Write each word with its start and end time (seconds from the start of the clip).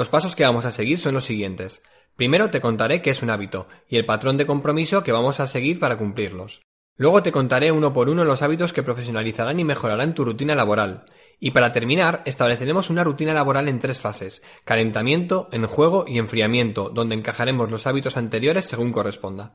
Los 0.00 0.08
pasos 0.08 0.34
que 0.34 0.44
vamos 0.44 0.64
a 0.64 0.72
seguir 0.72 0.98
son 0.98 1.12
los 1.12 1.26
siguientes. 1.26 1.82
Primero 2.16 2.48
te 2.48 2.62
contaré 2.62 3.02
qué 3.02 3.10
es 3.10 3.20
un 3.20 3.28
hábito 3.28 3.68
y 3.86 3.98
el 3.98 4.06
patrón 4.06 4.38
de 4.38 4.46
compromiso 4.46 5.02
que 5.02 5.12
vamos 5.12 5.40
a 5.40 5.46
seguir 5.46 5.78
para 5.78 5.98
cumplirlos. 5.98 6.62
Luego 6.96 7.22
te 7.22 7.32
contaré 7.32 7.70
uno 7.70 7.92
por 7.92 8.08
uno 8.08 8.24
los 8.24 8.40
hábitos 8.40 8.72
que 8.72 8.82
profesionalizarán 8.82 9.60
y 9.60 9.64
mejorarán 9.64 10.14
tu 10.14 10.24
rutina 10.24 10.54
laboral. 10.54 11.04
Y 11.38 11.50
para 11.50 11.72
terminar, 11.72 12.22
estableceremos 12.24 12.88
una 12.88 13.04
rutina 13.04 13.34
laboral 13.34 13.68
en 13.68 13.78
tres 13.78 14.00
fases, 14.00 14.42
calentamiento, 14.64 15.50
enjuego 15.52 16.06
y 16.08 16.18
enfriamiento, 16.18 16.88
donde 16.88 17.16
encajaremos 17.16 17.70
los 17.70 17.86
hábitos 17.86 18.16
anteriores 18.16 18.64
según 18.64 18.92
corresponda. 18.92 19.52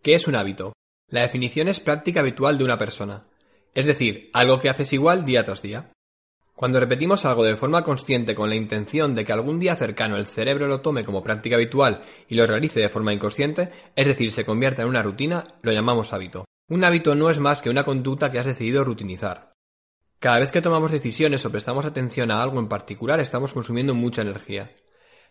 ¿Qué 0.00 0.14
es 0.14 0.28
un 0.28 0.36
hábito? 0.36 0.74
La 1.08 1.22
definición 1.22 1.66
es 1.66 1.80
práctica 1.80 2.20
habitual 2.20 2.56
de 2.56 2.62
una 2.62 2.78
persona, 2.78 3.26
es 3.74 3.86
decir, 3.86 4.30
algo 4.32 4.60
que 4.60 4.68
haces 4.68 4.92
igual 4.92 5.24
día 5.24 5.42
tras 5.42 5.60
día. 5.60 5.90
Cuando 6.54 6.78
repetimos 6.78 7.24
algo 7.24 7.42
de 7.42 7.56
forma 7.56 7.82
consciente 7.82 8.34
con 8.36 8.48
la 8.48 8.54
intención 8.54 9.14
de 9.14 9.24
que 9.24 9.32
algún 9.32 9.58
día 9.58 9.74
cercano 9.74 10.16
el 10.16 10.26
cerebro 10.26 10.68
lo 10.68 10.80
tome 10.82 11.04
como 11.04 11.22
práctica 11.22 11.56
habitual 11.56 12.02
y 12.28 12.36
lo 12.36 12.46
realice 12.46 12.78
de 12.78 12.88
forma 12.88 13.12
inconsciente, 13.12 13.70
es 13.96 14.06
decir, 14.06 14.30
se 14.30 14.44
convierta 14.44 14.82
en 14.82 14.88
una 14.88 15.02
rutina, 15.02 15.44
lo 15.62 15.72
llamamos 15.72 16.12
hábito. 16.12 16.44
Un 16.68 16.84
hábito 16.84 17.16
no 17.16 17.28
es 17.28 17.40
más 17.40 17.60
que 17.60 17.70
una 17.70 17.84
conducta 17.84 18.30
que 18.30 18.38
has 18.38 18.46
decidido 18.46 18.84
rutinizar. 18.84 19.52
Cada 20.20 20.38
vez 20.38 20.52
que 20.52 20.62
tomamos 20.62 20.92
decisiones 20.92 21.44
o 21.44 21.50
prestamos 21.50 21.84
atención 21.84 22.30
a 22.30 22.40
algo 22.40 22.60
en 22.60 22.68
particular 22.68 23.18
estamos 23.18 23.52
consumiendo 23.52 23.94
mucha 23.94 24.22
energía. 24.22 24.70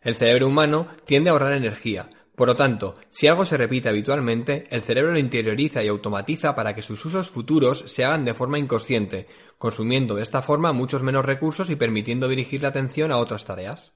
El 0.01 0.15
cerebro 0.15 0.47
humano 0.47 0.87
tiende 1.05 1.29
a 1.29 1.33
ahorrar 1.33 1.53
energía, 1.53 2.09
por 2.35 2.47
lo 2.47 2.55
tanto, 2.55 2.95
si 3.09 3.27
algo 3.27 3.45
se 3.45 3.57
repite 3.57 3.89
habitualmente, 3.89 4.65
el 4.71 4.81
cerebro 4.81 5.11
lo 5.11 5.19
interioriza 5.19 5.83
y 5.83 5.87
automatiza 5.87 6.55
para 6.55 6.73
que 6.73 6.81
sus 6.81 7.05
usos 7.05 7.29
futuros 7.29 7.83
se 7.85 8.03
hagan 8.03 8.25
de 8.25 8.33
forma 8.33 8.57
inconsciente, 8.57 9.27
consumiendo 9.59 10.15
de 10.15 10.23
esta 10.23 10.41
forma 10.41 10.73
muchos 10.73 11.03
menos 11.03 11.25
recursos 11.25 11.69
y 11.69 11.75
permitiendo 11.75 12.27
dirigir 12.27 12.63
la 12.63 12.69
atención 12.69 13.11
a 13.11 13.17
otras 13.17 13.45
tareas. 13.45 13.93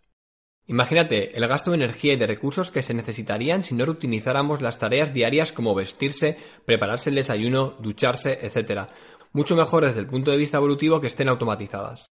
Imagínate 0.67 1.35
el 1.35 1.47
gasto 1.47 1.71
de 1.71 1.77
energía 1.77 2.13
y 2.13 2.17
de 2.17 2.27
recursos 2.27 2.69
que 2.71 2.83
se 2.83 2.93
necesitarían 2.93 3.63
si 3.63 3.73
no 3.73 3.85
reutilizáramos 3.85 4.61
las 4.61 4.77
tareas 4.77 5.13
diarias 5.13 5.51
como 5.51 5.73
vestirse, 5.73 6.37
prepararse 6.65 7.09
el 7.09 7.15
desayuno, 7.15 7.75
ducharse, 7.79 8.45
etc. 8.45 8.89
Mucho 9.31 9.55
mejor 9.55 9.85
desde 9.85 10.01
el 10.01 10.07
punto 10.07 10.29
de 10.29 10.37
vista 10.37 10.57
evolutivo 10.57 10.99
que 10.99 11.07
estén 11.07 11.29
automatizadas. 11.29 12.07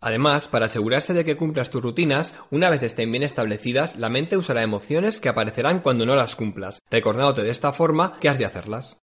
Además, 0.00 0.48
para 0.48 0.66
asegurarse 0.66 1.12
de 1.12 1.24
que 1.24 1.36
cumplas 1.36 1.70
tus 1.70 1.82
rutinas, 1.82 2.34
una 2.50 2.70
vez 2.70 2.82
estén 2.82 3.10
bien 3.10 3.24
establecidas, 3.24 3.96
la 3.96 4.08
mente 4.08 4.36
usará 4.36 4.62
emociones 4.62 5.20
que 5.20 5.28
aparecerán 5.28 5.80
cuando 5.80 6.06
no 6.06 6.14
las 6.14 6.36
cumplas, 6.36 6.80
recordándote 6.90 7.42
de 7.42 7.50
esta 7.50 7.72
forma 7.72 8.18
que 8.20 8.28
has 8.28 8.38
de 8.38 8.44
hacerlas. 8.44 8.98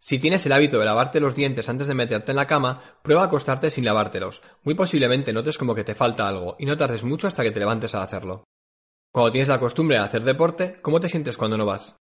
Si 0.00 0.20
tienes 0.20 0.46
el 0.46 0.52
hábito 0.52 0.78
de 0.78 0.84
lavarte 0.84 1.18
los 1.18 1.34
dientes 1.34 1.68
antes 1.68 1.88
de 1.88 1.94
meterte 1.94 2.30
en 2.30 2.36
la 2.36 2.46
cama, 2.46 2.80
prueba 3.02 3.22
a 3.22 3.26
acostarte 3.26 3.70
sin 3.70 3.84
lavártelos. 3.84 4.42
Muy 4.62 4.74
posiblemente 4.74 5.32
notes 5.32 5.58
como 5.58 5.74
que 5.74 5.82
te 5.82 5.96
falta 5.96 6.28
algo 6.28 6.54
y 6.58 6.66
no 6.66 6.76
tardes 6.76 7.02
mucho 7.02 7.26
hasta 7.26 7.42
que 7.42 7.50
te 7.50 7.58
levantes 7.58 7.94
a 7.94 8.02
hacerlo. 8.02 8.44
Cuando 9.12 9.32
tienes 9.32 9.48
la 9.48 9.58
costumbre 9.58 9.96
de 9.96 10.04
hacer 10.04 10.22
deporte, 10.22 10.76
¿cómo 10.82 11.00
te 11.00 11.08
sientes 11.08 11.36
cuando 11.36 11.58
no 11.58 11.66
vas? 11.66 11.96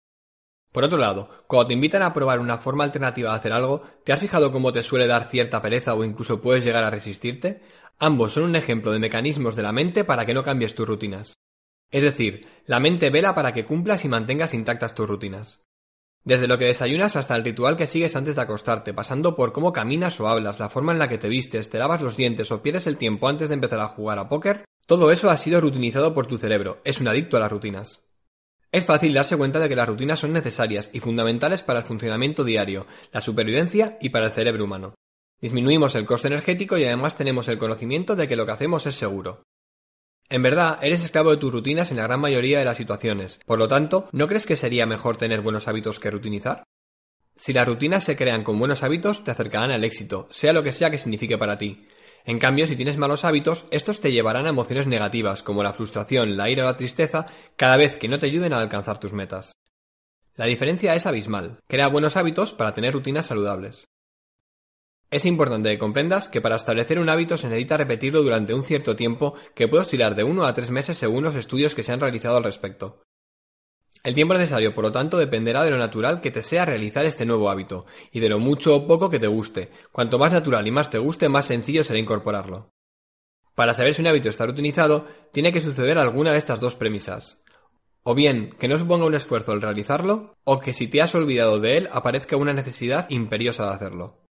Por 0.71 0.83
otro 0.83 0.97
lado, 0.97 1.29
cuando 1.47 1.67
te 1.67 1.73
invitan 1.73 2.03
a 2.03 2.13
probar 2.13 2.39
una 2.39 2.59
forma 2.59 2.83
alternativa 2.83 3.31
de 3.31 3.37
hacer 3.37 3.53
algo, 3.53 3.81
¿te 4.03 4.13
has 4.13 4.19
fijado 4.19 4.51
cómo 4.51 4.71
te 4.71 4.83
suele 4.83 5.07
dar 5.07 5.23
cierta 5.23 5.61
pereza 5.61 5.95
o 5.95 6.03
incluso 6.03 6.39
puedes 6.39 6.63
llegar 6.63 6.83
a 6.83 6.91
resistirte? 6.91 7.61
Ambos 7.99 8.33
son 8.33 8.43
un 8.43 8.55
ejemplo 8.55 8.91
de 8.91 8.99
mecanismos 8.99 9.55
de 9.55 9.63
la 9.63 9.71
mente 9.71 10.03
para 10.03 10.25
que 10.25 10.35
no 10.35 10.43
cambies 10.43 10.75
tus 10.75 10.87
rutinas. 10.87 11.33
Es 11.89 12.03
decir, 12.03 12.45
la 12.67 12.79
mente 12.79 13.09
vela 13.09 13.33
para 13.33 13.53
que 13.53 13.63
cumplas 13.63 14.05
y 14.05 14.07
mantengas 14.07 14.53
intactas 14.53 14.93
tus 14.93 15.07
rutinas. 15.07 15.61
Desde 16.23 16.47
lo 16.47 16.59
que 16.59 16.65
desayunas 16.65 17.15
hasta 17.15 17.35
el 17.35 17.43
ritual 17.43 17.75
que 17.75 17.87
sigues 17.87 18.15
antes 18.15 18.35
de 18.35 18.41
acostarte, 18.41 18.93
pasando 18.93 19.35
por 19.35 19.51
cómo 19.51 19.73
caminas 19.73 20.19
o 20.19 20.27
hablas, 20.27 20.59
la 20.59 20.69
forma 20.69 20.91
en 20.91 20.99
la 20.99 21.07
que 21.07 21.17
te 21.17 21.29
vistes, 21.29 21.69
te 21.69 21.79
lavas 21.79 22.01
los 22.01 22.17
dientes 22.17 22.51
o 22.51 22.61
pierdes 22.61 22.85
el 22.85 22.97
tiempo 22.97 23.29
antes 23.29 23.47
de 23.47 23.55
empezar 23.55 23.79
a 23.79 23.87
jugar 23.87 24.19
a 24.19 24.29
póker, 24.29 24.65
todo 24.85 25.11
eso 25.11 25.29
ha 25.29 25.37
sido 25.37 25.59
rutinizado 25.61 26.13
por 26.13 26.27
tu 26.27 26.37
cerebro, 26.37 26.81
es 26.83 26.99
un 26.99 27.07
adicto 27.07 27.37
a 27.37 27.39
las 27.39 27.51
rutinas. 27.51 28.03
Es 28.71 28.85
fácil 28.85 29.13
darse 29.13 29.37
cuenta 29.37 29.59
de 29.59 29.69
que 29.69 29.75
las 29.75 29.87
rutinas 29.87 30.19
son 30.19 30.33
necesarias 30.33 30.89
y 30.93 30.99
fundamentales 30.99 31.63
para 31.63 31.79
el 31.79 31.85
funcionamiento 31.85 32.43
diario, 32.43 32.85
la 33.11 33.21
supervivencia 33.21 33.97
y 34.01 34.09
para 34.09 34.27
el 34.27 34.33
cerebro 34.33 34.65
humano. 34.65 34.93
Disminuimos 35.39 35.93
el 35.95 36.05
coste 36.05 36.27
energético 36.27 36.77
y 36.77 36.85
además 36.85 37.15
tenemos 37.15 37.47
el 37.47 37.59
conocimiento 37.59 38.15
de 38.15 38.27
que 38.27 38.35
lo 38.35 38.45
que 38.45 38.53
hacemos 38.53 38.87
es 38.87 38.95
seguro. 38.95 39.43
En 40.29 40.41
verdad, 40.41 40.79
eres 40.81 41.05
esclavo 41.05 41.31
de 41.31 41.37
tus 41.37 41.51
rutinas 41.51 41.91
en 41.91 41.97
la 41.97 42.03
gran 42.03 42.19
mayoría 42.19 42.59
de 42.59 42.65
las 42.65 42.77
situaciones. 42.77 43.39
Por 43.45 43.59
lo 43.59 43.67
tanto, 43.67 44.09
¿no 44.11 44.27
crees 44.27 44.45
que 44.45 44.55
sería 44.55 44.85
mejor 44.85 45.17
tener 45.17 45.41
buenos 45.41 45.67
hábitos 45.67 45.99
que 45.99 46.11
rutinizar? 46.11 46.63
Si 47.37 47.53
las 47.53 47.67
rutinas 47.67 48.03
se 48.03 48.15
crean 48.15 48.43
con 48.43 48.57
buenos 48.57 48.83
hábitos, 48.83 49.23
te 49.23 49.31
acercarán 49.31 49.71
al 49.71 49.83
éxito, 49.83 50.27
sea 50.31 50.53
lo 50.53 50.63
que 50.63 50.71
sea 50.71 50.89
que 50.89 50.97
signifique 50.97 51.37
para 51.37 51.55
ti. 51.55 51.87
En 52.25 52.39
cambio, 52.39 52.67
si 52.67 52.75
tienes 52.75 52.97
malos 52.97 53.23
hábitos, 53.23 53.65
estos 53.71 54.01
te 54.01 54.11
llevarán 54.11 54.47
a 54.47 54.49
emociones 54.49 54.87
negativas, 54.87 55.43
como 55.43 55.63
la 55.63 55.71
frustración, 55.71 56.35
la 56.35 56.49
ira 56.49 56.63
o 56.63 56.67
la 56.67 56.75
tristeza, 56.75 57.27
cada 57.55 57.77
vez 57.77 57.97
que 57.97 58.09
no 58.09 58.19
te 58.19 58.25
ayuden 58.25 58.53
a 58.53 58.59
alcanzar 58.59 58.99
tus 58.99 59.13
metas. 59.13 59.53
La 60.35 60.45
diferencia 60.45 60.93
es 60.95 61.05
abismal. 61.05 61.59
Crea 61.67 61.87
buenos 61.87 62.17
hábitos 62.17 62.53
para 62.53 62.73
tener 62.73 62.93
rutinas 62.93 63.27
saludables. 63.27 63.87
Es 65.09 65.25
importante 65.25 65.69
que 65.69 65.77
comprendas 65.77 66.27
que 66.27 66.41
para 66.41 66.57
establecer 66.57 66.99
un 66.99 67.09
hábito 67.09 67.37
se 67.37 67.47
necesita 67.47 67.77
repetirlo 67.77 68.23
durante 68.23 68.53
un 68.53 68.65
cierto 68.65 68.95
tiempo 68.97 69.35
que 69.55 69.69
puede 69.69 69.83
oscilar 69.83 70.15
de 70.15 70.25
uno 70.25 70.45
a 70.45 70.53
tres 70.53 70.69
meses 70.69 70.97
según 70.97 71.23
los 71.23 71.35
estudios 71.35 71.73
que 71.73 71.83
se 71.83 71.93
han 71.93 72.01
realizado 72.01 72.35
al 72.37 72.43
respecto. 72.43 73.03
El 74.03 74.13
tiempo 74.13 74.33
necesario, 74.33 74.75
por 74.75 74.83
lo 74.83 74.91
tanto, 74.91 75.17
dependerá 75.17 75.63
de 75.63 75.71
lo 75.71 75.77
natural 75.77 76.19
que 76.19 76.31
te 76.31 76.41
sea 76.41 76.65
realizar 76.65 77.05
este 77.05 77.25
nuevo 77.25 77.49
hábito, 77.49 77.85
y 78.11 78.19
de 78.19 78.29
lo 78.29 78.39
mucho 78.39 78.75
o 78.75 78.87
poco 78.87 79.09
que 79.09 79.19
te 79.19 79.27
guste. 79.27 79.71
Cuanto 79.91 80.19
más 80.19 80.31
natural 80.31 80.67
y 80.67 80.71
más 80.71 80.89
te 80.89 80.97
guste, 80.97 81.29
más 81.29 81.45
sencillo 81.45 81.83
será 81.83 81.99
incorporarlo. 81.99 82.69
Para 83.55 83.73
saber 83.73 83.93
si 83.93 84.01
un 84.01 84.07
hábito 84.07 84.29
está 84.29 84.45
utilizado, 84.45 85.07
tiene 85.31 85.51
que 85.51 85.61
suceder 85.61 85.97
alguna 85.97 86.31
de 86.31 86.37
estas 86.37 86.59
dos 86.59 86.75
premisas. 86.75 87.41
O 88.03 88.13
bien 88.13 88.55
que 88.59 88.67
no 88.67 88.77
suponga 88.77 89.05
un 89.05 89.15
esfuerzo 89.15 89.53
el 89.53 89.61
realizarlo, 89.61 90.35
o 90.43 90.59
que 90.59 90.73
si 90.73 90.87
te 90.87 91.01
has 91.01 91.15
olvidado 91.15 91.59
de 91.59 91.77
él 91.77 91.89
aparezca 91.91 92.37
una 92.37 92.53
necesidad 92.53 93.09
imperiosa 93.09 93.65
de 93.65 93.73
hacerlo. 93.73 94.26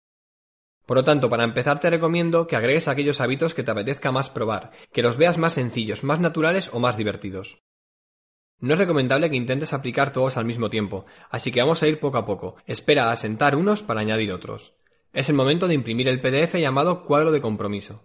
Por 0.92 0.98
lo 0.98 1.04
tanto, 1.04 1.30
para 1.30 1.44
empezar 1.44 1.80
te 1.80 1.88
recomiendo 1.88 2.46
que 2.46 2.54
agregues 2.54 2.86
aquellos 2.86 3.22
hábitos 3.22 3.54
que 3.54 3.62
te 3.62 3.70
apetezca 3.70 4.12
más 4.12 4.28
probar, 4.28 4.72
que 4.92 5.00
los 5.00 5.16
veas 5.16 5.38
más 5.38 5.54
sencillos, 5.54 6.04
más 6.04 6.20
naturales 6.20 6.68
o 6.70 6.80
más 6.80 6.98
divertidos. 6.98 7.56
No 8.60 8.74
es 8.74 8.78
recomendable 8.78 9.30
que 9.30 9.36
intentes 9.36 9.72
aplicar 9.72 10.12
todos 10.12 10.36
al 10.36 10.44
mismo 10.44 10.68
tiempo, 10.68 11.06
así 11.30 11.50
que 11.50 11.62
vamos 11.62 11.82
a 11.82 11.88
ir 11.88 11.98
poco 11.98 12.18
a 12.18 12.26
poco. 12.26 12.56
Espera 12.66 13.06
a 13.06 13.12
asentar 13.12 13.56
unos 13.56 13.82
para 13.82 14.02
añadir 14.02 14.34
otros. 14.34 14.74
Es 15.14 15.30
el 15.30 15.34
momento 15.34 15.66
de 15.66 15.72
imprimir 15.72 16.10
el 16.10 16.20
PDF 16.20 16.56
llamado 16.56 17.06
cuadro 17.06 17.32
de 17.32 17.40
compromiso. 17.40 18.04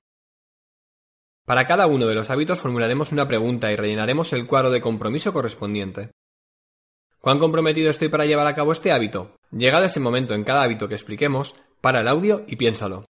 Para 1.46 1.68
cada 1.68 1.88
uno 1.88 2.08
de 2.08 2.16
los 2.16 2.30
hábitos 2.30 2.62
formularemos 2.62 3.12
una 3.12 3.28
pregunta 3.28 3.70
y 3.70 3.76
rellenaremos 3.76 4.32
el 4.32 4.48
cuadro 4.48 4.72
de 4.72 4.80
compromiso 4.80 5.34
correspondiente. 5.34 6.12
¿Cuán 7.20 7.40
comprometido 7.40 7.90
estoy 7.90 8.08
para 8.08 8.26
llevar 8.26 8.48
a 8.48 8.56
cabo 8.56 8.72
este 8.72 8.94
hábito? 8.94 9.36
Llegado 9.52 9.84
ese 9.84 10.00
momento 10.00 10.34
en 10.34 10.46
cada 10.46 10.64
hábito 10.64 10.88
que 10.88 10.96
expliquemos, 10.96 11.54
para 11.88 12.02
el 12.02 12.10
audio 12.10 12.44
y 12.48 12.58
piénsalo. 12.58 13.06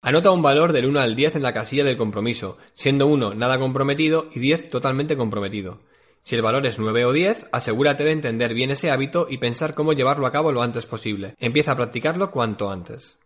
Anota 0.00 0.30
un 0.30 0.40
valor 0.40 0.72
del 0.72 0.86
1 0.86 1.00
al 1.00 1.14
10 1.14 1.36
en 1.36 1.42
la 1.42 1.52
casilla 1.52 1.84
del 1.84 1.98
compromiso, 1.98 2.56
siendo 2.72 3.06
1 3.06 3.34
nada 3.34 3.58
comprometido 3.58 4.30
y 4.32 4.38
10 4.38 4.68
totalmente 4.68 5.18
comprometido. 5.18 5.82
Si 6.22 6.34
el 6.34 6.40
valor 6.40 6.64
es 6.64 6.78
9 6.78 7.04
o 7.04 7.12
10, 7.12 7.48
asegúrate 7.52 8.04
de 8.04 8.12
entender 8.12 8.54
bien 8.54 8.70
ese 8.70 8.90
hábito 8.90 9.26
y 9.28 9.36
pensar 9.36 9.74
cómo 9.74 9.92
llevarlo 9.92 10.26
a 10.26 10.32
cabo 10.32 10.50
lo 10.50 10.62
antes 10.62 10.86
posible. 10.86 11.34
Empieza 11.36 11.72
a 11.72 11.76
practicarlo 11.76 12.30
cuanto 12.30 12.70
antes. 12.70 13.18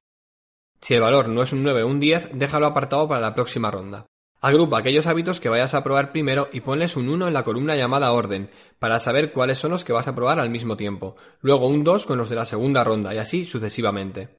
Si 0.81 0.95
el 0.95 1.03
valor 1.03 1.29
no 1.29 1.45
es 1.45 1.53
un 1.53 1.63
9 1.63 1.85
o 1.85 1.87
un 1.87 2.01
10, 2.01 2.31
déjalo 2.33 2.67
apartado 2.67 3.07
para 3.07 3.21
la 3.21 3.37
próxima 3.37 3.71
ronda. 3.71 4.07
Agrupa 4.45 4.79
aquellos 4.79 5.07
hábitos 5.07 5.39
que 5.39 5.49
vayas 5.49 5.73
a 5.73 5.85
probar 5.85 6.11
primero 6.11 6.49
y 6.53 6.63
ponles 6.63 6.97
un 6.97 7.09
1 7.09 7.29
en 7.29 7.33
la 7.33 7.45
columna 7.45 7.77
llamada 7.77 8.11
orden, 8.11 8.51
para 8.81 8.99
saber 8.99 9.31
cuáles 9.31 9.59
son 9.59 9.71
los 9.71 9.85
que 9.85 9.93
vas 9.93 10.09
a 10.09 10.17
probar 10.17 10.41
al 10.41 10.51
mismo 10.51 10.77
tiempo. 10.77 11.15
Luego 11.41 11.69
un 11.69 11.85
2 11.85 12.07
con 12.07 12.19
los 12.19 12.29
de 12.29 12.35
la 12.35 12.45
segunda 12.45 12.83
ronda 12.83 13.15
y 13.15 13.19
así 13.19 13.45
sucesivamente. 13.45 14.37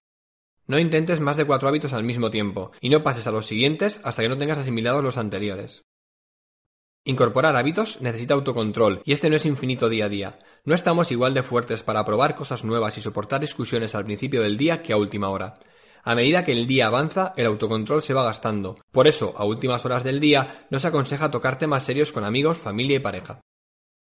No 0.68 0.78
intentes 0.78 1.22
más 1.22 1.38
de 1.38 1.46
4 1.46 1.70
hábitos 1.70 1.94
al 1.94 2.04
mismo 2.04 2.30
tiempo 2.30 2.74
y 2.82 2.90
no 2.90 3.02
pases 3.02 3.28
a 3.28 3.32
los 3.32 3.48
siguientes 3.48 4.02
hasta 4.04 4.22
que 4.22 4.28
no 4.28 4.38
tengas 4.38 4.58
asimilados 4.58 5.02
los 5.02 5.16
anteriores. 5.16 5.84
Incorporar 7.06 7.56
hábitos 7.56 8.02
necesita 8.02 8.34
autocontrol, 8.34 9.02
y 9.06 9.14
este 9.14 9.30
no 9.30 9.38
es 9.38 9.46
infinito 9.46 9.88
día 9.88 10.06
a 10.06 10.10
día. 10.10 10.40
No 10.66 10.76
estamos 10.76 11.14
igual 11.14 11.34
de 11.34 11.44
fuertes 11.44 11.82
para 11.82 12.04
probar 12.04 12.36
cosas 12.36 12.66
nuevas 12.66 12.98
y 12.98 13.02
soportar 13.02 13.40
discusiones 13.40 13.96
al 13.96 14.04
principio 14.04 14.42
del 14.42 14.58
día 14.58 14.82
que 14.82 14.92
a 14.92 14.98
última 14.98 15.30
hora. 15.30 15.60
A 16.04 16.16
medida 16.16 16.44
que 16.44 16.52
el 16.52 16.68
día 16.68 16.88
avanza, 16.88 17.32
el 17.38 17.46
autocontrol 17.46 18.04
se 18.04 18.14
va 18.14 18.26
gastando. 18.26 18.78
Por 18.92 19.08
eso, 19.08 19.34
a 19.38 19.46
últimas 19.46 19.86
horas 19.86 20.04
del 20.04 20.20
día, 20.20 20.66
no 20.70 20.80
se 20.80 20.88
aconseja 20.88 21.32
tocar 21.32 21.58
temas 21.58 21.84
serios 21.84 22.12
con 22.12 22.26
amigos, 22.26 22.58
familia 22.58 22.98
y 22.98 23.00
pareja. 23.00 23.40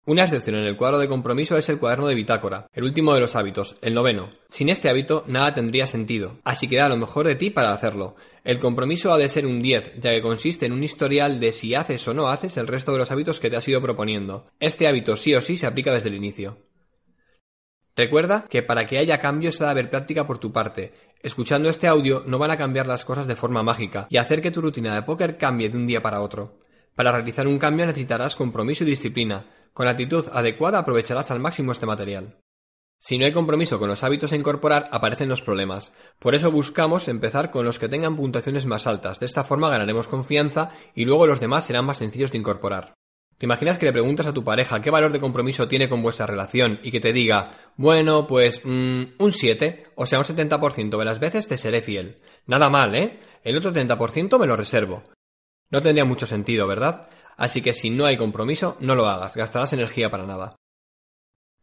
Una 0.06 0.24
excepción 0.24 0.56
en 0.56 0.64
el 0.64 0.78
cuadro 0.78 1.00
de 1.00 1.10
compromiso 1.10 1.58
es 1.58 1.68
el 1.68 1.80
cuaderno 1.80 2.08
de 2.08 2.16
bitácora, 2.16 2.68
el 2.72 2.86
último 2.86 3.14
de 3.14 3.20
los 3.20 3.36
hábitos, 3.36 3.76
el 3.82 3.94
noveno. 3.94 4.30
Sin 4.48 4.70
este 4.70 4.90
hábito 4.90 5.26
nada 5.28 5.54
tendría 5.54 5.86
sentido, 5.86 6.38
así 6.46 6.70
que 6.70 6.78
da 6.78 6.88
lo 6.88 6.96
mejor 6.96 7.28
de 7.28 7.36
ti 7.36 7.50
para 7.50 7.74
hacerlo. 7.74 8.16
El 8.46 8.60
compromiso 8.60 9.12
ha 9.12 9.18
de 9.18 9.28
ser 9.28 9.46
un 9.46 9.60
10, 9.60 9.96
ya 10.00 10.12
que 10.12 10.22
consiste 10.22 10.66
en 10.66 10.72
un 10.72 10.84
historial 10.84 11.42
de 11.42 11.52
si 11.52 11.76
haces 11.76 12.08
o 12.08 12.14
no 12.14 12.30
haces 12.30 12.56
el 12.56 12.68
resto 12.68 12.94
de 12.94 13.00
los 13.00 13.12
hábitos 13.12 13.42
que 13.42 13.50
te 13.50 13.58
has 13.58 13.68
ido 13.68 13.82
proponiendo. 13.82 14.48
Este 14.62 14.88
hábito 14.88 15.18
sí 15.18 15.36
o 15.36 15.42
sí 15.42 15.58
se 15.58 15.66
aplica 15.66 15.92
desde 15.92 16.08
el 16.08 16.16
inicio. 16.16 16.58
Recuerda 17.98 18.46
que 18.48 18.62
para 18.62 18.86
que 18.86 19.00
haya 19.00 19.18
cambio 19.18 19.52
se 19.52 19.64
ha 19.64 19.66
de 19.66 19.72
haber 19.72 19.90
práctica 19.90 20.28
por 20.28 20.38
tu 20.38 20.52
parte. 20.52 20.94
Escuchando 21.24 21.68
este 21.68 21.88
audio 21.88 22.24
no 22.28 22.38
van 22.38 22.52
a 22.52 22.58
cambiar 22.58 22.86
las 22.86 23.04
cosas 23.04 23.26
de 23.26 23.36
forma 23.36 23.64
mágica 23.64 24.06
y 24.12 24.18
hacer 24.18 24.40
que 24.40 24.52
tu 24.52 24.62
rutina 24.62 24.94
de 24.94 25.02
póker 25.02 25.36
cambie 25.36 25.68
de 25.68 25.78
un 25.78 25.88
día 25.88 26.00
para 26.00 26.22
otro. 26.22 26.60
Para 26.94 27.12
realizar 27.12 27.48
un 27.48 27.58
cambio 27.58 27.88
necesitarás 27.88 28.36
compromiso 28.36 28.84
y 28.84 28.88
disciplina. 28.88 29.48
Con 29.74 29.86
la 29.88 29.94
actitud 29.94 30.26
adecuada 30.32 30.78
aprovecharás 30.78 31.32
al 31.32 31.40
máximo 31.40 31.72
este 31.72 31.88
material. 31.88 32.38
Si 33.00 33.18
no 33.18 33.26
hay 33.26 33.32
compromiso 33.32 33.80
con 33.80 33.90
los 33.90 34.04
hábitos 34.04 34.32
a 34.32 34.36
incorporar, 34.36 34.90
aparecen 34.92 35.30
los 35.30 35.42
problemas. 35.42 35.92
Por 36.20 36.36
eso 36.36 36.52
buscamos 36.52 37.08
empezar 37.08 37.50
con 37.50 37.66
los 37.66 37.80
que 37.80 37.90
tengan 37.90 38.16
puntuaciones 38.16 38.68
más 38.68 38.86
altas. 38.86 39.20
De 39.20 39.26
esta 39.26 39.44
forma 39.44 39.72
ganaremos 39.72 40.08
confianza 40.08 40.70
y 40.94 41.06
luego 41.06 41.26
los 41.26 41.40
demás 41.40 41.66
serán 41.66 41.86
más 41.86 41.98
sencillos 41.98 42.32
de 42.32 42.38
incorporar. 42.38 42.97
¿Te 43.38 43.46
imaginas 43.46 43.78
que 43.78 43.86
le 43.86 43.94
preguntas 43.94 44.26
a 44.26 44.34
tu 44.34 44.44
pareja 44.44 44.82
qué 44.82 44.90
valor 44.90 45.12
de 45.12 45.20
compromiso 45.20 45.68
tiene 45.68 45.88
con 45.88 46.02
vuestra 46.02 46.26
relación 46.26 46.80
y 46.82 46.90
que 46.90 47.00
te 47.00 47.14
diga, 47.14 47.52
bueno, 47.76 48.26
pues 48.26 48.62
mm, 48.64 49.04
un 49.20 49.32
7, 49.32 49.86
o 49.96 50.08
sea, 50.08 50.18
un 50.18 50.26
70% 50.26 50.98
de 50.98 51.06
las 51.06 51.20
veces 51.20 51.48
te 51.48 51.56
seré 51.56 51.82
fiel? 51.82 52.18
Nada 52.48 52.70
mal, 52.70 52.96
¿eh? 52.96 53.20
El 53.44 53.56
otro 53.56 53.72
30% 53.72 54.40
me 54.40 54.48
lo 54.48 54.56
reservo. 54.56 55.04
No 55.70 55.82
tendría 55.82 56.04
mucho 56.04 56.26
sentido, 56.26 56.66
¿verdad? 56.66 57.10
Así 57.36 57.62
que 57.62 57.74
si 57.74 57.92
no 57.92 58.08
hay 58.08 58.18
compromiso, 58.18 58.76
no 58.80 58.96
lo 58.96 59.08
hagas, 59.08 59.38
gastarás 59.38 59.72
energía 59.72 60.10
para 60.10 60.26
nada. 60.26 60.56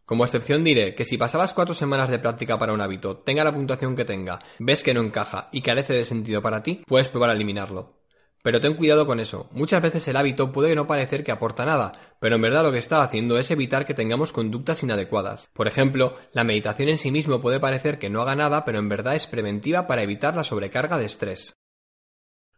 Como 0.04 0.24
excepción 0.24 0.62
diré 0.62 0.94
que 0.94 1.04
si 1.04 1.18
pasabas 1.18 1.54
cuatro 1.54 1.74
semanas 1.74 2.08
de 2.08 2.20
práctica 2.20 2.56
para 2.56 2.72
un 2.72 2.82
hábito, 2.82 3.16
tenga 3.16 3.42
la 3.42 3.54
puntuación 3.54 3.96
que 3.96 4.04
tenga, 4.04 4.38
ves 4.60 4.84
que 4.84 4.94
no 4.94 5.00
encaja 5.00 5.48
y 5.50 5.62
carece 5.62 5.94
de 5.94 6.04
sentido 6.04 6.40
para 6.40 6.62
ti, 6.62 6.82
puedes 6.86 7.08
probar 7.08 7.30
a 7.30 7.32
eliminarlo. 7.32 8.03
Pero 8.44 8.60
ten 8.60 8.74
cuidado 8.74 9.06
con 9.06 9.20
eso. 9.20 9.48
Muchas 9.52 9.80
veces 9.80 10.06
el 10.06 10.18
hábito 10.18 10.52
puede 10.52 10.74
no 10.74 10.86
parecer 10.86 11.24
que 11.24 11.32
aporta 11.32 11.64
nada, 11.64 11.92
pero 12.20 12.36
en 12.36 12.42
verdad 12.42 12.62
lo 12.62 12.72
que 12.72 12.78
está 12.78 13.00
haciendo 13.02 13.38
es 13.38 13.50
evitar 13.50 13.86
que 13.86 13.94
tengamos 13.94 14.32
conductas 14.32 14.82
inadecuadas. 14.82 15.48
Por 15.54 15.66
ejemplo, 15.66 16.18
la 16.34 16.44
meditación 16.44 16.90
en 16.90 16.98
sí 16.98 17.10
mismo 17.10 17.40
puede 17.40 17.58
parecer 17.58 17.98
que 17.98 18.10
no 18.10 18.20
haga 18.20 18.36
nada, 18.36 18.66
pero 18.66 18.78
en 18.80 18.90
verdad 18.90 19.14
es 19.14 19.26
preventiva 19.26 19.86
para 19.86 20.02
evitar 20.02 20.36
la 20.36 20.44
sobrecarga 20.44 20.98
de 20.98 21.06
estrés. 21.06 21.54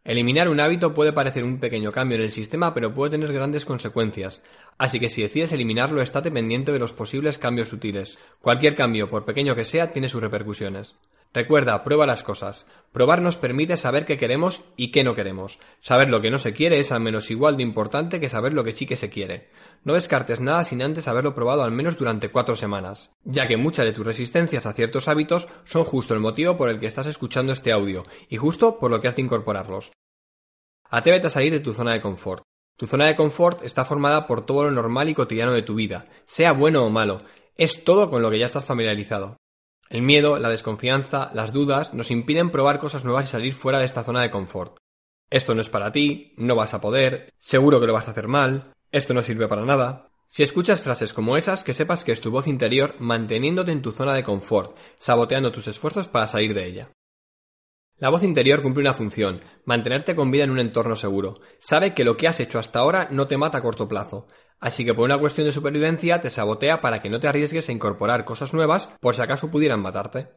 Eliminar 0.02 0.48
un 0.48 0.58
hábito 0.58 0.92
puede 0.92 1.12
parecer 1.12 1.44
un 1.44 1.60
pequeño 1.60 1.92
cambio 1.92 2.16
en 2.16 2.24
el 2.24 2.32
sistema, 2.32 2.74
pero 2.74 2.92
puede 2.92 3.12
tener 3.12 3.32
grandes 3.32 3.64
consecuencias. 3.64 4.42
Así 4.78 4.98
que 4.98 5.08
si 5.08 5.22
decides 5.22 5.52
eliminarlo, 5.52 6.02
estate 6.02 6.32
pendiente 6.32 6.72
de 6.72 6.80
los 6.80 6.94
posibles 6.94 7.38
cambios 7.38 7.72
útiles. 7.72 8.18
Cualquier 8.40 8.74
cambio, 8.74 9.08
por 9.08 9.24
pequeño 9.24 9.54
que 9.54 9.64
sea, 9.64 9.92
tiene 9.92 10.08
sus 10.08 10.20
repercusiones. 10.20 10.96
Recuerda, 11.36 11.84
prueba 11.84 12.06
las 12.06 12.22
cosas. 12.22 12.64
Probar 12.92 13.20
nos 13.20 13.36
permite 13.36 13.76
saber 13.76 14.06
qué 14.06 14.16
queremos 14.16 14.62
y 14.74 14.90
qué 14.90 15.04
no 15.04 15.14
queremos. 15.14 15.58
Saber 15.82 16.08
lo 16.08 16.22
que 16.22 16.30
no 16.30 16.38
se 16.38 16.54
quiere 16.54 16.78
es 16.78 16.92
al 16.92 17.00
menos 17.00 17.30
igual 17.30 17.58
de 17.58 17.62
importante 17.62 18.20
que 18.20 18.30
saber 18.30 18.54
lo 18.54 18.64
que 18.64 18.72
sí 18.72 18.86
que 18.86 18.96
se 18.96 19.10
quiere. 19.10 19.50
No 19.84 19.92
descartes 19.92 20.40
nada 20.40 20.64
sin 20.64 20.80
antes 20.80 21.08
haberlo 21.08 21.34
probado 21.34 21.62
al 21.62 21.72
menos 21.72 21.98
durante 21.98 22.30
cuatro 22.30 22.56
semanas, 22.56 23.12
ya 23.22 23.46
que 23.46 23.58
muchas 23.58 23.84
de 23.84 23.92
tus 23.92 24.06
resistencias 24.06 24.64
a 24.64 24.72
ciertos 24.72 25.08
hábitos 25.08 25.46
son 25.66 25.84
justo 25.84 26.14
el 26.14 26.20
motivo 26.20 26.56
por 26.56 26.70
el 26.70 26.80
que 26.80 26.86
estás 26.86 27.06
escuchando 27.06 27.52
este 27.52 27.70
audio 27.70 28.06
y 28.30 28.38
justo 28.38 28.78
por 28.78 28.90
lo 28.90 29.02
que 29.02 29.08
has 29.08 29.16
de 29.16 29.20
incorporarlos. 29.20 29.92
Atrévete 30.88 31.26
a 31.26 31.30
salir 31.30 31.52
de 31.52 31.60
tu 31.60 31.74
zona 31.74 31.92
de 31.92 32.00
confort. 32.00 32.44
Tu 32.78 32.86
zona 32.86 33.08
de 33.08 33.14
confort 33.14 33.62
está 33.62 33.84
formada 33.84 34.26
por 34.26 34.46
todo 34.46 34.64
lo 34.64 34.70
normal 34.70 35.10
y 35.10 35.14
cotidiano 35.14 35.52
de 35.52 35.60
tu 35.60 35.74
vida, 35.74 36.06
sea 36.24 36.52
bueno 36.52 36.82
o 36.82 36.88
malo, 36.88 37.24
es 37.56 37.84
todo 37.84 38.08
con 38.08 38.22
lo 38.22 38.30
que 38.30 38.38
ya 38.38 38.46
estás 38.46 38.64
familiarizado. 38.64 39.36
El 39.88 40.02
miedo, 40.02 40.38
la 40.38 40.48
desconfianza, 40.48 41.30
las 41.32 41.52
dudas 41.52 41.94
nos 41.94 42.10
impiden 42.10 42.50
probar 42.50 42.78
cosas 42.78 43.04
nuevas 43.04 43.26
y 43.26 43.28
salir 43.28 43.54
fuera 43.54 43.78
de 43.78 43.84
esta 43.84 44.02
zona 44.02 44.22
de 44.22 44.30
confort. 44.30 44.78
Esto 45.30 45.54
no 45.54 45.60
es 45.60 45.70
para 45.70 45.92
ti, 45.92 46.34
no 46.36 46.54
vas 46.54 46.74
a 46.74 46.80
poder, 46.80 47.32
seguro 47.38 47.80
que 47.80 47.86
lo 47.86 47.92
vas 47.92 48.08
a 48.08 48.12
hacer 48.12 48.28
mal, 48.28 48.72
esto 48.92 49.14
no 49.14 49.22
sirve 49.22 49.48
para 49.48 49.64
nada. 49.64 50.08
Si 50.28 50.42
escuchas 50.42 50.82
frases 50.82 51.14
como 51.14 51.36
esas, 51.36 51.64
que 51.64 51.72
sepas 51.72 52.04
que 52.04 52.12
es 52.12 52.20
tu 52.20 52.30
voz 52.30 52.46
interior 52.46 52.94
manteniéndote 52.98 53.72
en 53.72 53.82
tu 53.82 53.92
zona 53.92 54.14
de 54.14 54.24
confort, 54.24 54.76
saboteando 54.96 55.52
tus 55.52 55.68
esfuerzos 55.68 56.08
para 56.08 56.26
salir 56.26 56.54
de 56.54 56.66
ella. 56.66 56.90
La 57.98 58.10
voz 58.10 58.22
interior 58.22 58.60
cumple 58.60 58.82
una 58.82 58.92
función, 58.92 59.40
mantenerte 59.64 60.14
con 60.14 60.30
vida 60.30 60.44
en 60.44 60.50
un 60.50 60.58
entorno 60.58 60.96
seguro. 60.96 61.34
Sabe 61.58 61.94
que 61.94 62.04
lo 62.04 62.16
que 62.16 62.28
has 62.28 62.40
hecho 62.40 62.58
hasta 62.58 62.80
ahora 62.80 63.08
no 63.10 63.26
te 63.26 63.38
mata 63.38 63.58
a 63.58 63.62
corto 63.62 63.88
plazo. 63.88 64.26
Así 64.60 64.84
que 64.84 64.94
por 64.94 65.04
una 65.04 65.18
cuestión 65.18 65.46
de 65.46 65.52
supervivencia 65.52 66.20
te 66.20 66.30
sabotea 66.30 66.80
para 66.80 67.00
que 67.00 67.10
no 67.10 67.20
te 67.20 67.28
arriesgues 67.28 67.68
a 67.68 67.72
incorporar 67.72 68.24
cosas 68.24 68.54
nuevas 68.54 68.94
por 69.00 69.14
si 69.14 69.22
acaso 69.22 69.50
pudieran 69.50 69.80
matarte. 69.80 70.28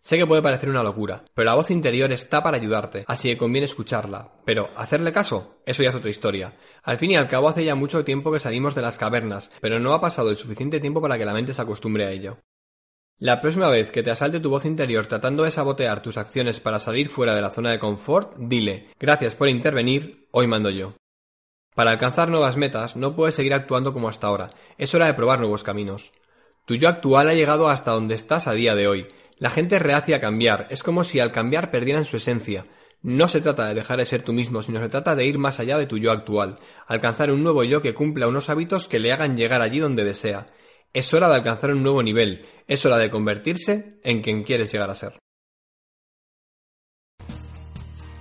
Sé 0.00 0.18
que 0.18 0.26
puede 0.26 0.42
parecer 0.42 0.68
una 0.68 0.82
locura, 0.82 1.24
pero 1.34 1.46
la 1.46 1.54
voz 1.54 1.70
interior 1.70 2.12
está 2.12 2.42
para 2.42 2.58
ayudarte, 2.58 3.04
así 3.08 3.28
que 3.28 3.38
conviene 3.38 3.64
escucharla. 3.64 4.34
Pero, 4.44 4.68
¿hacerle 4.76 5.10
caso? 5.10 5.62
Eso 5.66 5.82
ya 5.82 5.88
es 5.88 5.94
otra 5.94 6.10
historia. 6.10 6.54
Al 6.84 6.98
fin 6.98 7.10
y 7.10 7.16
al 7.16 7.26
cabo 7.26 7.48
hace 7.48 7.64
ya 7.64 7.74
mucho 7.74 8.04
tiempo 8.04 8.30
que 8.30 8.38
salimos 8.38 8.74
de 8.74 8.82
las 8.82 8.98
cavernas, 8.98 9.50
pero 9.60 9.80
no 9.80 9.94
ha 9.94 10.00
pasado 10.00 10.30
el 10.30 10.36
suficiente 10.36 10.78
tiempo 10.78 11.00
para 11.00 11.18
que 11.18 11.24
la 11.24 11.34
mente 11.34 11.52
se 11.52 11.62
acostumbre 11.62 12.04
a 12.04 12.12
ello. 12.12 12.38
La 13.18 13.40
próxima 13.40 13.70
vez 13.70 13.90
que 13.90 14.02
te 14.02 14.10
asalte 14.10 14.40
tu 14.40 14.50
voz 14.50 14.66
interior 14.66 15.06
tratando 15.06 15.42
de 15.42 15.50
sabotear 15.50 16.02
tus 16.02 16.18
acciones 16.18 16.60
para 16.60 16.78
salir 16.78 17.08
fuera 17.08 17.34
de 17.34 17.40
la 17.40 17.50
zona 17.50 17.70
de 17.70 17.78
confort, 17.78 18.36
dile, 18.38 18.90
gracias 19.00 19.34
por 19.34 19.48
intervenir, 19.48 20.28
hoy 20.32 20.46
mando 20.46 20.68
yo. 20.70 20.92
Para 21.76 21.90
alcanzar 21.90 22.30
nuevas 22.30 22.56
metas 22.56 22.96
no 22.96 23.14
puedes 23.14 23.34
seguir 23.34 23.52
actuando 23.52 23.92
como 23.92 24.08
hasta 24.08 24.28
ahora, 24.28 24.48
es 24.78 24.94
hora 24.94 25.08
de 25.08 25.12
probar 25.12 25.40
nuevos 25.40 25.62
caminos. 25.62 26.10
Tu 26.64 26.76
yo 26.76 26.88
actual 26.88 27.28
ha 27.28 27.34
llegado 27.34 27.68
hasta 27.68 27.90
donde 27.90 28.14
estás 28.14 28.46
a 28.46 28.54
día 28.54 28.74
de 28.74 28.88
hoy. 28.88 29.08
La 29.36 29.50
gente 29.50 29.78
reacia 29.78 30.16
a 30.16 30.20
cambiar, 30.20 30.68
es 30.70 30.82
como 30.82 31.04
si 31.04 31.20
al 31.20 31.32
cambiar 31.32 31.70
perdieran 31.70 32.06
su 32.06 32.16
esencia. 32.16 32.64
No 33.02 33.28
se 33.28 33.42
trata 33.42 33.68
de 33.68 33.74
dejar 33.74 33.98
de 33.98 34.06
ser 34.06 34.22
tú 34.22 34.32
mismo, 34.32 34.62
sino 34.62 34.80
se 34.80 34.88
trata 34.88 35.14
de 35.14 35.26
ir 35.26 35.36
más 35.36 35.60
allá 35.60 35.76
de 35.76 35.84
tu 35.84 35.98
yo 35.98 36.12
actual, 36.12 36.58
alcanzar 36.86 37.30
un 37.30 37.42
nuevo 37.42 37.62
yo 37.62 37.82
que 37.82 37.92
cumpla 37.92 38.26
unos 38.26 38.48
hábitos 38.48 38.88
que 38.88 38.98
le 38.98 39.12
hagan 39.12 39.36
llegar 39.36 39.60
allí 39.60 39.78
donde 39.78 40.02
desea. 40.02 40.46
Es 40.94 41.12
hora 41.12 41.28
de 41.28 41.34
alcanzar 41.34 41.72
un 41.72 41.82
nuevo 41.82 42.02
nivel, 42.02 42.46
es 42.66 42.86
hora 42.86 42.96
de 42.96 43.10
convertirse 43.10 44.00
en 44.02 44.22
quien 44.22 44.44
quieres 44.44 44.72
llegar 44.72 44.88
a 44.88 44.94
ser. 44.94 45.18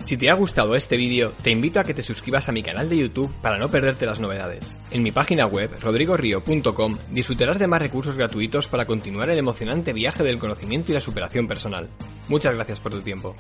Si 0.06 0.18
te 0.18 0.30
ha 0.30 0.36
gustado 0.36 0.76
este 0.76 0.98
vídeo, 0.98 1.34
te 1.42 1.50
invito 1.50 1.80
a 1.80 1.84
que 1.84 1.96
te 1.96 2.04
suscribas 2.04 2.48
a 2.48 2.52
mi 2.52 2.62
canal 2.62 2.88
de 2.88 2.96
YouTube 2.96 3.34
para 3.42 3.58
no 3.58 3.70
perderte 3.70 4.06
las 4.06 4.20
novedades. 4.20 4.78
En 4.92 5.02
mi 5.02 5.10
página 5.10 5.48
web, 5.48 5.72
rodrigorio.com, 5.82 6.96
disfrutarás 7.10 7.58
de 7.58 7.66
más 7.66 7.82
recursos 7.82 8.16
gratuitos 8.16 8.68
para 8.68 8.86
continuar 8.86 9.32
el 9.32 9.40
emocionante 9.40 9.94
viaje 9.94 10.24
del 10.24 10.38
conocimiento 10.38 10.92
y 10.92 10.94
la 10.94 11.00
superación 11.00 11.48
personal. 11.48 11.90
Muchas 12.30 12.54
gracias 12.54 12.80
por 12.80 12.92
tu 12.92 13.02
tiempo. 13.02 13.36